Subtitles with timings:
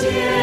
[0.00, 0.39] 奇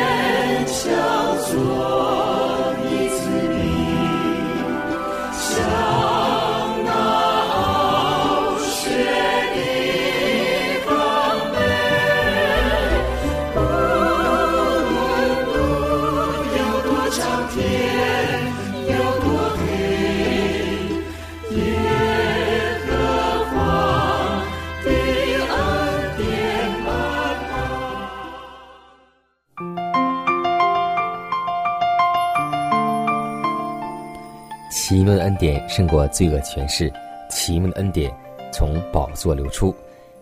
[35.38, 36.91] 典胜过罪恶权势，
[37.30, 38.11] 奇妙的恩典
[38.52, 39.73] 从宝座流出。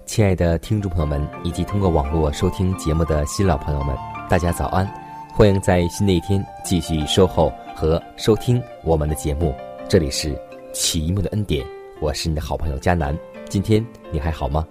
[0.05, 3.95] 亲爱的听众朋友们，以及通过网络收听节目的新老朋友们，
[4.30, 4.88] 大家早安！
[5.33, 9.53] 欢迎在新的一天继续收候和收听我们的节目。
[9.88, 10.39] 这里是
[10.72, 11.66] 奇妙的恩典，
[12.00, 13.17] 我是你的好朋友佳南。
[13.50, 14.66] 今天你还好吗？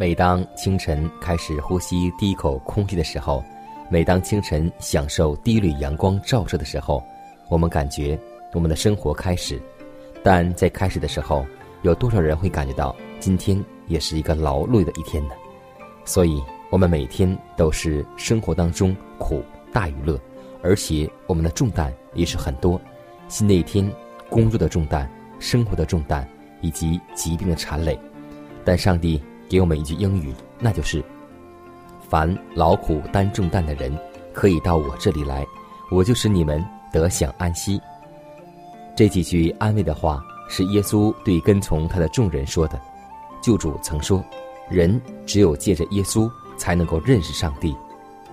[0.00, 3.44] 每当清晨开始呼吸第一口空气的时候，
[3.90, 7.04] 每当清晨享受第一缕阳光照射的时候，
[7.50, 8.18] 我们感觉
[8.54, 9.60] 我们的生活开始。
[10.22, 11.44] 但在开始的时候，
[11.82, 15.34] 有多少人会感觉到今天也是一个劳碌的一天呢？
[16.06, 20.18] 所以，我们每天都是生活当中苦大于乐，
[20.62, 22.80] 而且我们的重担也是很多。
[23.28, 23.86] 新的一天，
[24.30, 25.06] 工作的重担、
[25.38, 26.26] 生活的重担
[26.62, 28.00] 以及疾病的缠累，
[28.64, 29.22] 但上帝。
[29.50, 31.04] 给我们一句英语，那就是
[32.08, 33.92] ：“凡劳苦担重担的人，
[34.32, 35.44] 可以到我这里来，
[35.90, 37.80] 我就使你们得享安息。”
[38.94, 42.80] 这几句安慰的话是耶稣对跟从他的众人说的。
[43.42, 44.24] 救主曾说
[44.70, 47.74] ：“人只有借着耶稣才能够认识上帝。”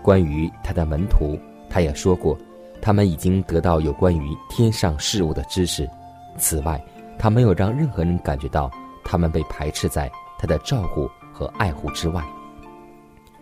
[0.03, 1.35] 关于他的门徒，
[1.67, 2.38] 他也说过
[2.79, 5.89] ：“他们已经得到有关于天上事物的知识。”
[6.38, 6.79] 此外，
[7.17, 8.69] 他没有让任何人感觉到
[9.03, 10.11] 他们被排斥在。
[10.38, 12.24] 他的照顾和爱护之外，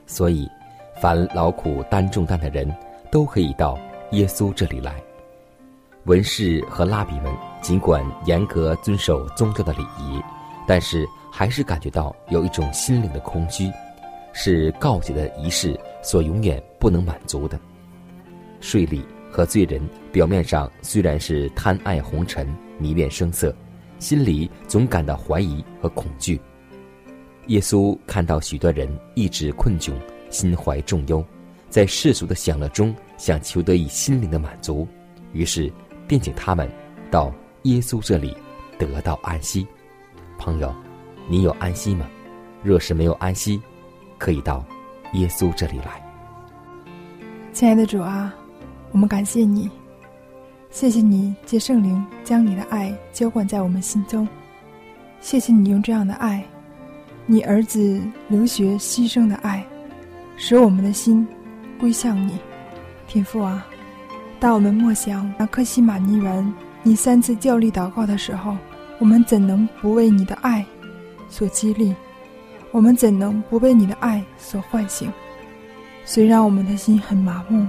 [0.06, 0.50] 所以，
[1.02, 2.74] 凡劳苦担重担的人，
[3.12, 3.78] 都可以到
[4.12, 4.96] 耶稣这里来。
[6.06, 10.22] 文士和拉比们尽管严格遵守宗教的礼仪，
[10.68, 13.72] 但是还是感觉到有一种心灵的空虚，
[14.32, 17.60] 是告解的仪式所永远不能满足的。
[18.62, 19.82] 税吏和罪人
[20.12, 23.54] 表面上虽然是贪爱红尘、迷恋声色，
[23.98, 26.40] 心里总感到怀疑和恐惧。
[27.48, 29.94] 耶稣看到许多人意志困窘、
[30.30, 31.24] 心怀重忧，
[31.70, 34.88] 在世俗的享乐中想求得以心灵的满足，
[35.32, 35.72] 于是
[36.08, 36.70] 便请他们
[37.12, 37.32] 到
[37.64, 38.36] 耶稣这里
[38.80, 39.66] 得到安息。
[40.40, 40.74] 朋友，
[41.30, 42.10] 你有安息吗？
[42.64, 43.62] 若是没有安息，
[44.18, 44.66] 可以到
[45.14, 46.02] 耶稣这里来。
[47.54, 48.34] 亲爱的主啊，
[48.92, 49.70] 我们感谢你，
[50.72, 54.28] 谢谢你借圣灵将你的爱浇灌在我们心中，
[55.22, 56.44] 谢谢你用这样的爱。
[57.28, 59.66] 你儿子留学牺牲的爱，
[60.38, 61.28] 使我们的心
[61.80, 62.38] 归向你，
[63.08, 63.66] 天父啊！
[64.40, 66.54] 当我们默想那克西玛尼园，
[66.84, 68.56] 你三次教力祷告的时候，
[69.00, 70.64] 我们怎能不为你的爱
[71.28, 71.96] 所激励？
[72.70, 75.12] 我们怎能不被你的爱所唤醒？
[76.04, 77.66] 虽然我们的心很麻木，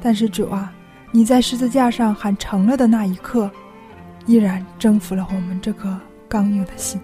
[0.00, 0.72] 但是主啊，
[1.12, 3.48] 你在十字架上喊成了的那一刻，
[4.26, 5.96] 依然征服了我们这颗
[6.28, 7.00] 刚硬的心。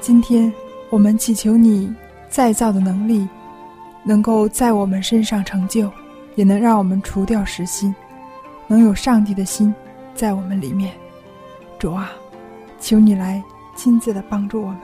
[0.00, 0.52] 今天。
[0.96, 1.94] 我们祈求你
[2.26, 3.28] 再造的能力，
[4.02, 5.92] 能够在我们身上成就，
[6.36, 7.94] 也能让我们除掉实心，
[8.66, 9.74] 能有上帝的心
[10.14, 10.94] 在我们里面。
[11.78, 12.12] 主啊，
[12.80, 13.44] 求你来
[13.76, 14.78] 亲自的帮助我们，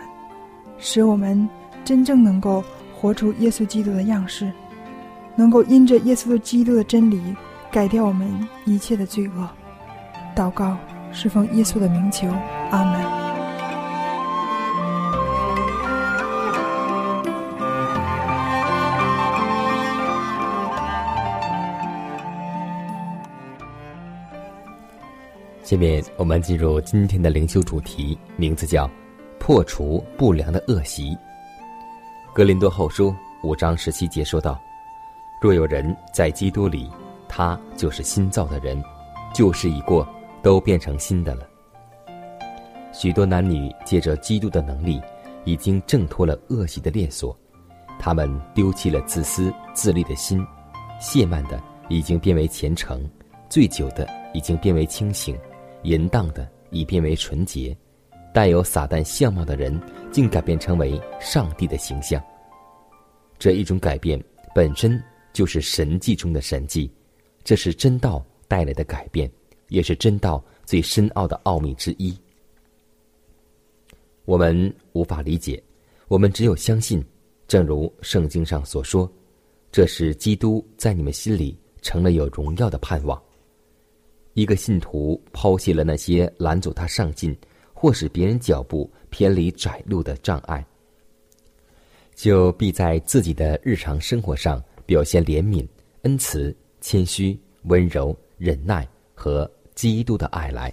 [0.77, 1.49] 使我们
[1.83, 2.63] 真正能够
[2.95, 4.53] 活出耶稣基督的样式，
[5.35, 7.35] 能够因着耶稣基督的真理
[7.71, 8.31] 改掉我们
[8.67, 9.49] 一切的罪恶。
[10.37, 10.77] 祷告
[11.11, 12.29] 侍奉耶稣的名求，
[12.71, 13.32] 阿门。
[25.73, 28.87] 下面我们进入今天的灵修主题，名字叫
[29.41, 31.17] “破除不良的恶习”。
[32.35, 34.61] 格林多后书五章十七节说道
[35.41, 36.91] ：“若有人在基督里，
[37.27, 38.85] 他就是新造的人，
[39.33, 40.07] 旧事已过，
[40.43, 41.49] 都变成新的了。”
[42.93, 45.01] 许多男女借着基督的能力，
[45.47, 47.35] 已经挣脱了恶习的链锁，
[47.99, 50.47] 他们丢弃了自私自利的心，
[51.01, 51.59] 懈慢的
[51.89, 53.11] 已经变为虔诚，
[53.49, 55.35] 醉酒的已经变为清醒，
[55.85, 57.77] 淫荡的已变为纯洁。
[58.35, 59.79] 带有撒旦相貌的人，
[60.11, 62.23] 竟改变成为上帝的形象。
[63.39, 64.19] 这一种改变
[64.55, 64.99] 本身
[65.35, 66.91] 就是神迹中的神迹，
[67.45, 69.31] 这是真道带来的改变，
[69.69, 72.19] 也是真道最深奥的奥秘之一。
[74.25, 75.63] 我们无法理解，
[76.09, 77.05] 我们只有相信。
[77.49, 79.13] 正如圣经上所说，
[79.71, 83.23] 这是基督在你们心里成了有荣耀的盼望。
[84.35, 87.37] 一个信徒抛弃了那些拦阻他上进。
[87.75, 90.65] 或使别人脚步偏离窄路的障碍，
[92.15, 95.67] 就必在自己的日常生活上表现怜悯、
[96.03, 100.73] 恩慈、谦虚、温柔、忍耐和基督的爱来。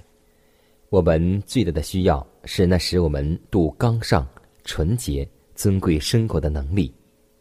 [0.92, 4.28] 我们最大的需要是那使我们度刚上、
[4.64, 6.94] 纯洁、尊贵生活的能力。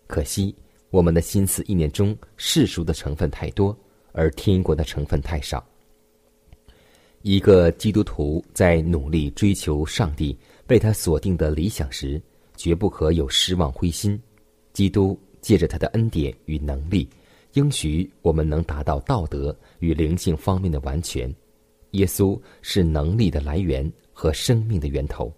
[0.06, 0.56] 可惜
[0.88, 3.78] 我们的心思意念中世俗的成分太多，
[4.12, 5.62] 而天国的成分太少。
[7.22, 10.38] 一个基督徒在努力追求上帝
[10.68, 12.20] 为他所定的理想时，
[12.56, 14.20] 绝不可有失望灰心。
[14.72, 17.08] 基督借着他的恩典与能力，
[17.54, 21.34] 应许我们能达到道德与灵性方面的完全。
[21.92, 25.32] 耶稣是能力的来源和生命的源头。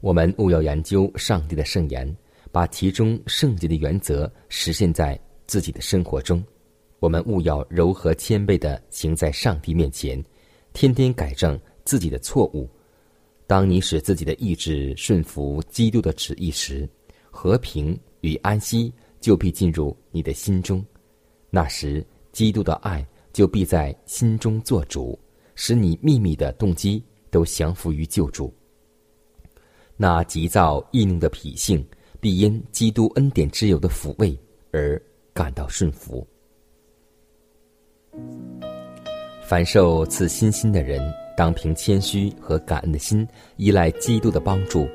[0.00, 2.16] 我们务要研究上帝的圣言，
[2.50, 6.42] 把其中圣洁的原则实现在自己的生活中。
[7.00, 10.22] 我们务要柔和谦卑的行在上帝面前，
[10.72, 12.68] 天天改正自己的错误。
[13.46, 16.88] 当你使自己的意志顺服基督的旨意时，
[17.30, 20.84] 和平与安息就必进入你的心中。
[21.50, 25.18] 那时，基督的爱就必在心中做主，
[25.54, 28.52] 使你秘密的动机都降服于救主。
[29.96, 31.86] 那急躁易怒的脾性，
[32.20, 34.36] 必因基督恩典之友的抚慰
[34.72, 35.00] 而
[35.32, 36.26] 感到顺服。
[39.42, 41.00] 凡受赐信心的人，
[41.36, 43.26] 当凭谦虚和感恩的心
[43.56, 44.86] 依赖基督的帮助，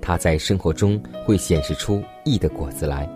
[0.00, 3.08] 他在生活中会显示出义的果子来。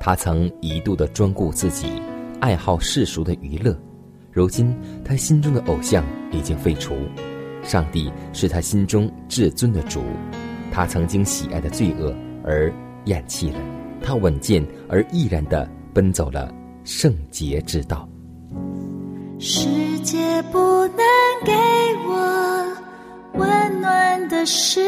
[0.00, 2.02] 他曾一度的专顾自己，
[2.40, 3.78] 爱好世俗的娱乐，
[4.32, 6.96] 如今他心中的偶像已经废除，
[7.62, 10.02] 上帝是他心中至尊的主。
[10.72, 12.12] 他曾经喜爱的罪恶
[12.42, 12.72] 而
[13.04, 13.60] 厌弃了，
[14.02, 18.08] 他稳健而毅然的奔走了圣洁之道。
[19.44, 21.04] 世界不能
[21.44, 21.52] 给
[22.06, 22.76] 我
[23.32, 24.80] 温暖的时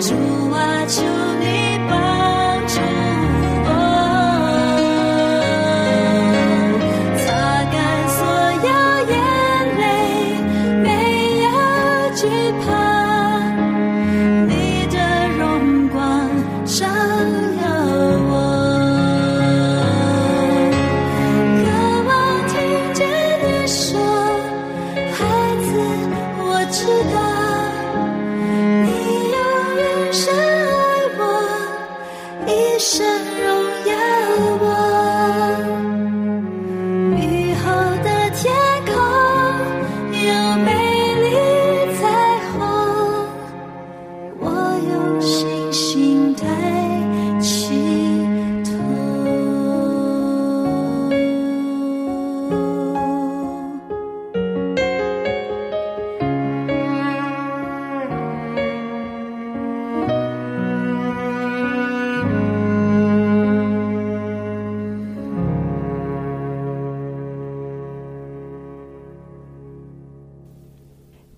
[0.00, 0.14] 主
[0.50, 1.25] 啊，求。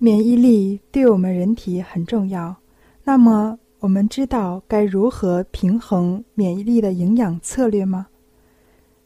[0.09, 2.55] 免疫力对我们人体很重要。
[3.03, 8.07] 那么，我们知道该如何平衡免疫力的营养策略吗？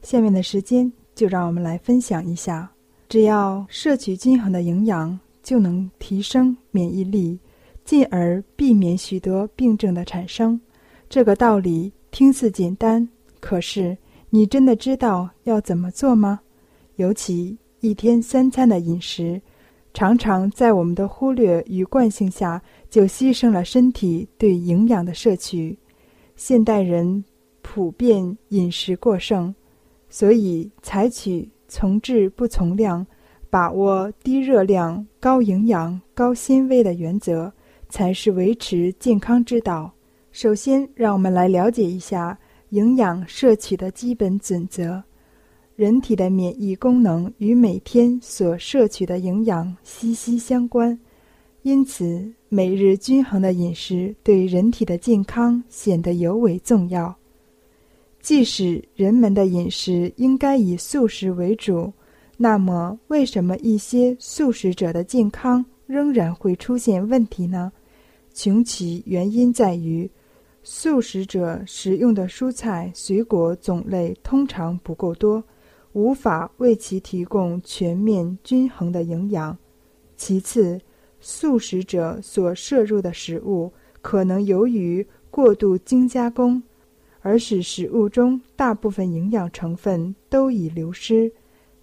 [0.01, 2.71] 下面的时间就让我们来分享一下。
[3.09, 7.37] 只要摄取均衡的营养，就能提升免疫力，
[7.83, 10.57] 进而避免许多病症的产生。
[11.09, 13.05] 这个道理听似简单，
[13.41, 13.97] 可是
[14.29, 16.39] 你真的知道要怎么做吗？
[16.95, 19.41] 尤其一天三餐的饮食，
[19.93, 25.77] 常常在我们的忽略与惯性下，就牺牲了身体对营养的摄取。
[26.35, 27.23] 现代人
[27.61, 29.53] 普遍饮食过剩，
[30.09, 31.49] 所以采取。
[31.69, 33.03] 从质不从量，
[33.49, 37.51] 把握低热量、高营养、高纤维的原则，
[37.89, 39.91] 才是维持健康之道。
[40.31, 42.37] 首先，让我们来了解一下
[42.69, 45.01] 营养摄取的基本准则。
[45.75, 50.99] 人体的免疫功能与每天所摄取的营养息息相关，
[51.63, 57.15] 因此每日均衡的饮食对人体的健康显得尤为重要。
[58.21, 61.91] 即使人们的饮食应该以素食为主，
[62.37, 67.71] 那么为什么一些素食者的健康仍然会出现问题呢？
[68.31, 70.09] 穷其原因在于，
[70.61, 75.43] 素食者食用的蔬菜水果种类通常不够多，
[75.93, 79.57] 无法为其提供全面均衡的营养。
[80.15, 80.79] 其次，
[81.19, 83.71] 素食者所摄入的食物
[84.01, 86.61] 可能由于过度精加工。
[87.25, 91.31] 而使食物中大部分营养成分都已流失。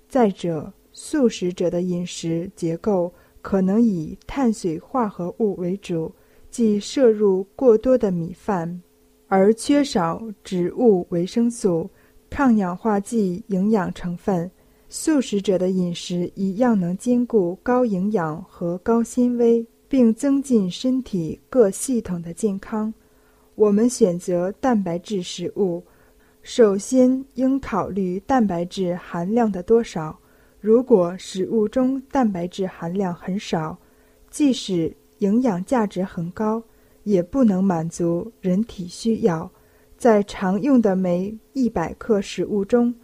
[0.07, 6.12] 再者，素食者的饮食结构可能以碳水化合物为主，
[6.50, 8.83] 即摄入过多的米饭，
[9.29, 11.88] 而缺少植物维生素、
[12.30, 14.50] 抗氧化剂营养成分。
[14.88, 22.92] 素食者的饮食一样能兼顾高营养和高纤维，并增进身体各系统的健康。
[23.54, 25.84] 我们选择蛋白质食物，
[26.42, 30.18] 首先应考虑蛋白质含量的多少。
[30.60, 33.78] 如果食物中蛋白质含量很少，
[34.28, 36.62] 即使营养价值很高，
[37.04, 39.50] 也不能满足人体需要。
[40.00, 42.95] 在常用的每一百克食物中，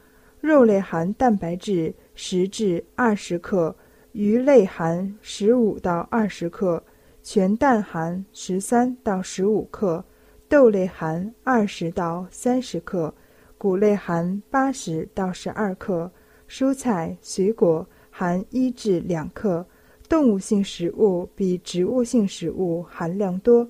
[0.40, 3.76] 肉类含蛋白质十至二十克，
[4.12, 6.82] 鱼类含十五到二十克，
[7.22, 10.02] 全蛋含十三到十五克。
[10.48, 13.12] 豆类含二十到三十克，
[13.58, 16.10] 谷类含八十到十二克，
[16.48, 19.66] 蔬菜水果含一至两克。
[20.08, 23.68] 动物性食物比植物性食物含量多，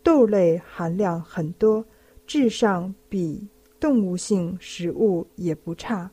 [0.00, 1.84] 豆类含量很多，
[2.28, 3.48] 质上比
[3.80, 6.08] 动物性食物也不差。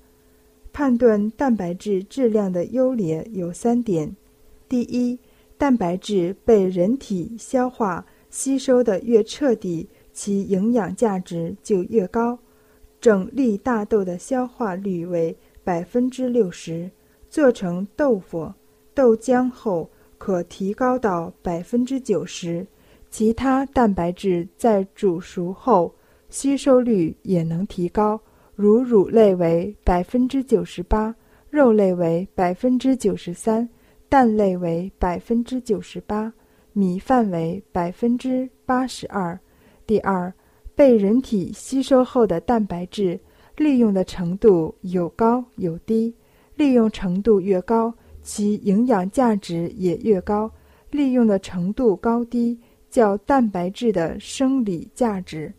[0.74, 4.15] 判断蛋白质质量的优劣有三点：
[4.67, 5.19] 第一，
[5.57, 9.88] 蛋白质被人体消化吸收的越彻底。
[10.13, 12.39] 其营养价值就越高。
[13.01, 16.89] 整粒大豆的消化率为百分之六十，
[17.29, 18.53] 做成豆腐、
[18.93, 22.65] 豆浆后可提高到百分之九十。
[23.10, 25.93] 其他蛋白质在煮熟后
[26.29, 28.20] 吸收率也能提高，
[28.55, 31.15] 如乳类为百分之九十八，
[31.50, 33.67] 肉类为百分之九十三，
[34.10, 36.32] 蛋类为百分之九十八，
[36.74, 39.39] 米饭为百分之八十二。
[39.88, 40.34] 第二，
[40.74, 43.20] 被人体吸收后的蛋白质
[43.55, 46.13] 利用的程度有高有低，
[46.55, 50.51] 利用程度越高，其营养价值也越高。
[50.91, 52.58] 利用的程度高低
[52.89, 55.53] 叫蛋白质的生理价值。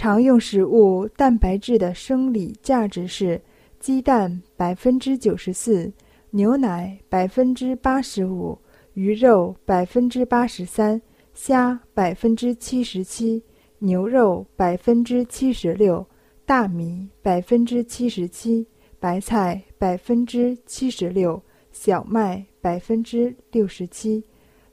[0.00, 3.38] 常用食物蛋白质的生理价值是：
[3.78, 5.92] 鸡蛋百分之九十四，
[6.30, 8.58] 牛奶百分之八十五，
[8.94, 10.98] 鱼肉百分之八十三，
[11.34, 13.42] 虾百分之七十七。
[13.78, 16.06] 牛肉百分之七十六，
[16.46, 18.66] 大米百分之七十七，
[18.98, 21.42] 白菜百分之七十六，
[21.72, 24.24] 小麦百分之六十七。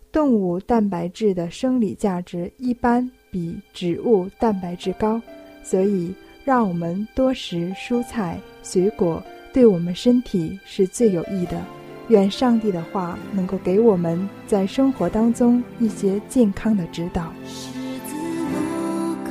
[0.10, 5.22] 动物蛋白质的生理价值一般比植物蛋白质高，
[5.64, 6.14] 所以
[6.46, 9.22] 让我们多食蔬菜水果，
[9.54, 11.62] 对我们身体是最有益的。
[12.10, 17.34] 愿上帝的话能够给我们在生活当中一些健康的指导。
[17.46, 17.70] 十
[18.08, 18.16] 字
[18.54, 19.30] 路口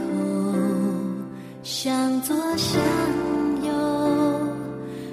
[1.62, 2.78] 向左向
[3.64, 3.72] 右，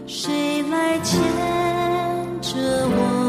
[0.07, 1.21] 谁来牵
[2.41, 3.22] 着我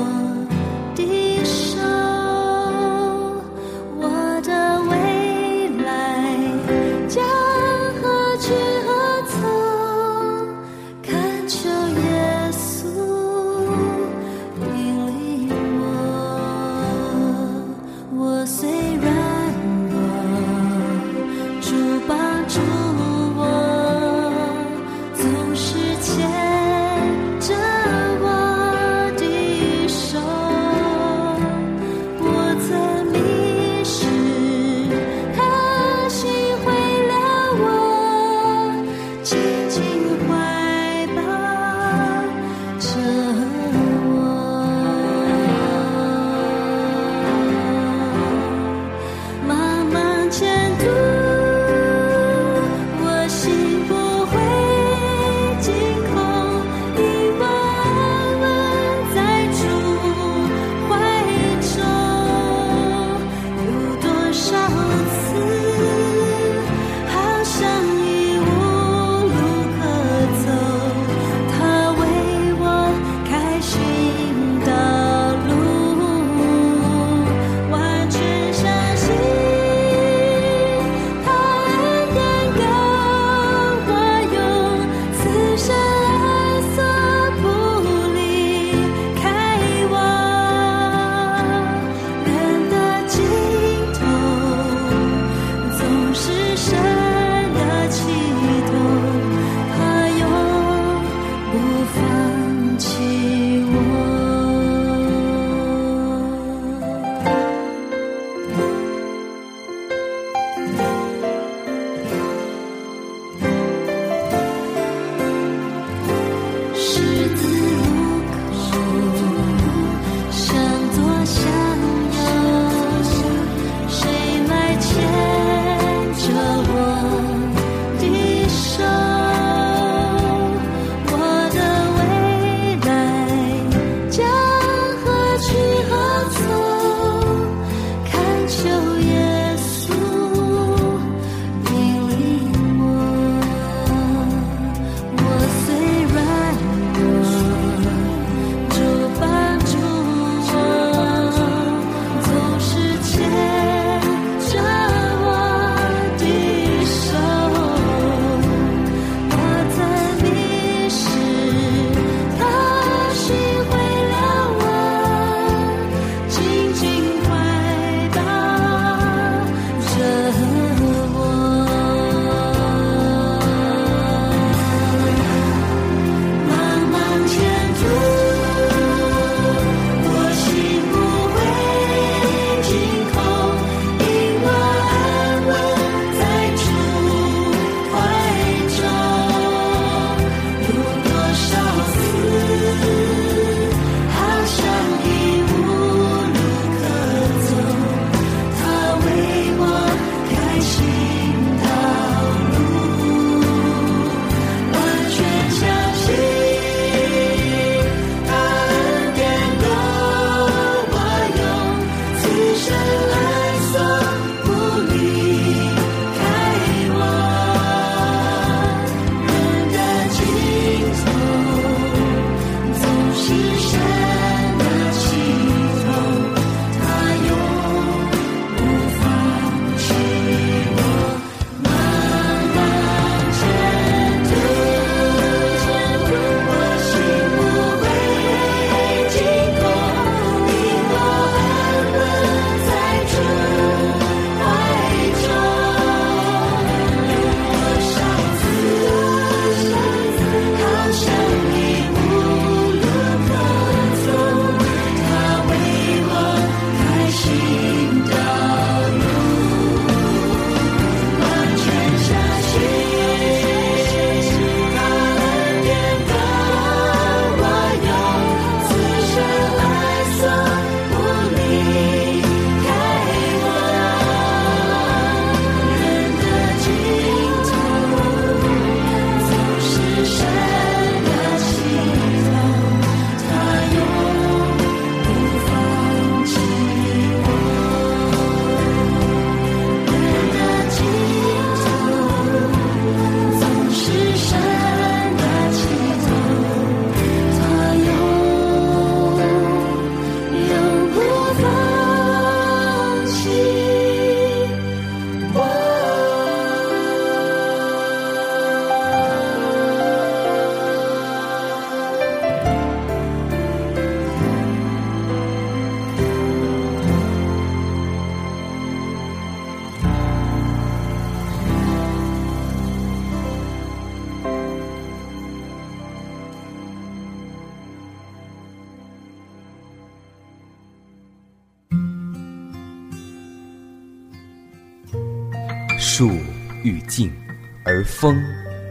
[338.04, 338.22] 风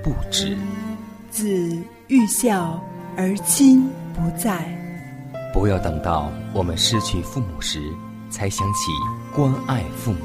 [0.03, 0.55] 不止，
[1.31, 1.75] 子
[2.07, 2.79] 欲孝
[3.17, 4.63] 而亲不在。
[5.51, 7.81] 不要等到我们失去父母时，
[8.29, 8.91] 才想起
[9.35, 10.19] 关爱父母。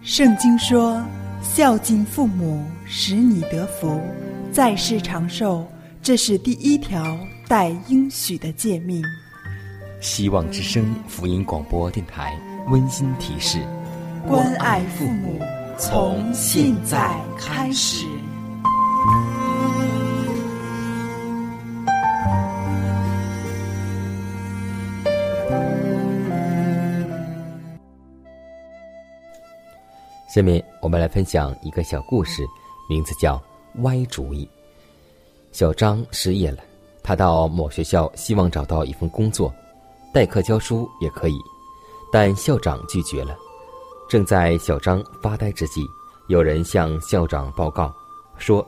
[0.00, 1.04] 圣经说
[1.44, 4.00] ：“孝敬父母，使你得福，
[4.50, 5.62] 在世长寿。”
[6.00, 7.04] 这是第一条
[7.46, 9.04] 带应许的诫命。
[10.00, 12.34] 希望之声福音广播电台
[12.68, 13.58] 温馨提示：
[14.26, 15.38] 关爱父母，
[15.78, 18.06] 从现在开始。
[30.34, 32.42] 下面我们来分享一个小故事，
[32.88, 33.36] 名字叫
[33.82, 34.44] 《歪主意》。
[35.52, 36.58] 小张失业了，
[37.02, 39.54] 他到某学校希望找到一份工作，
[40.12, 41.38] 代课教书也可以，
[42.10, 43.36] 但校长拒绝了。
[44.08, 45.86] 正在小张发呆之际，
[46.28, 47.92] 有人向校长报告
[48.38, 48.66] 说，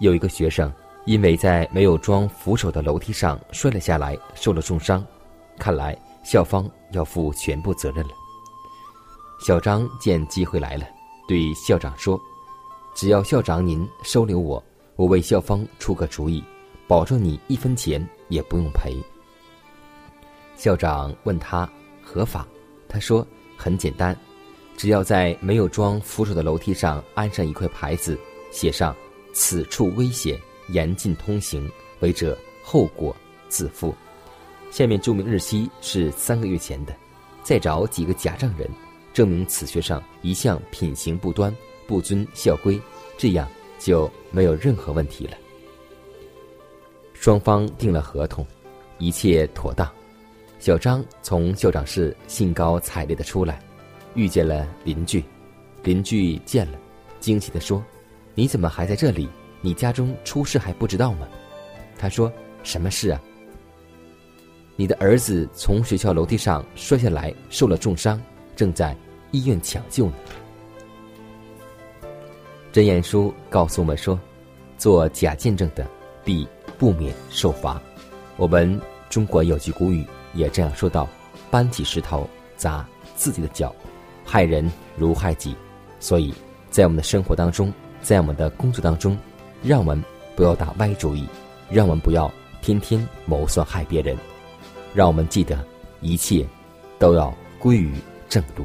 [0.00, 0.72] 有一个学生
[1.04, 5.04] 因为在没有装扶手的楼梯上摔了下来，受了重伤，
[5.58, 8.10] 看来校方要负全部责任了。
[9.40, 10.86] 小张见机会来了，
[11.28, 12.20] 对校长说
[12.96, 14.62] ：“只要校长您收留我。”
[14.96, 16.42] 我为校方出个主意，
[16.88, 18.96] 保证你一分钱也不用赔。
[20.56, 21.70] 校长问他
[22.02, 22.44] 合法，
[22.88, 23.24] 他说
[23.56, 24.16] 很简单，
[24.78, 28.18] 只要在没有装扶手的楼梯上安上一块牌子，
[28.50, 28.96] 写上
[29.34, 33.14] “此处危险，严禁通行，违者后果
[33.50, 33.94] 自负”，
[34.70, 36.94] 下面注明日期是三个月前的，
[37.42, 38.70] 再找几个假证人，
[39.12, 41.54] 证明此学生一向品行不端，
[41.86, 42.80] 不遵校规，
[43.18, 43.46] 这样。
[43.80, 45.36] 就没有任何问题了。
[47.14, 48.44] 双方订了合同，
[48.98, 49.88] 一切妥当。
[50.58, 53.62] 小张从校长室兴高采烈的出来，
[54.18, 55.24] 遇见了邻居。
[55.84, 56.78] 邻居见了，
[57.20, 57.82] 惊奇的说
[58.34, 59.28] ：“你怎么还在这里？
[59.60, 61.28] 你家中出事还不知道吗？”
[61.96, 62.30] 他说
[62.64, 63.22] ：“什么事啊？”
[64.74, 68.20] 你的儿子从学校楼梯上摔下来，受了重伤，
[68.56, 68.96] 正在
[69.30, 70.14] 医院抢救呢。
[72.72, 74.18] 真言书告诉我们说
[74.76, 75.86] ：“做假见证的，
[76.24, 77.80] 必不免受罚。”
[78.36, 80.04] 我们中国有句古语
[80.34, 81.08] 也这样说道
[81.50, 83.74] ：“搬起石头砸自己的脚，
[84.28, 85.56] 害人如害己。”
[85.98, 86.32] 所以，
[86.70, 89.16] 在我们的生活当中，在我们的工作当中，
[89.62, 90.04] 让我们
[90.36, 91.26] 不要打歪主意，
[91.70, 92.30] 让我们不要
[92.62, 94.16] 天天谋算害别人，
[94.94, 95.58] 让我们记得
[96.00, 96.46] 一切
[96.98, 97.94] 都要归于
[98.28, 98.64] 正路。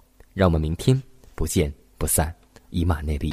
[0.33, 1.01] 让我们明天
[1.35, 2.33] 不见不散，
[2.69, 3.31] 以马内利。